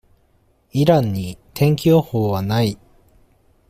[0.71, 2.79] イランに、天気予報は無い。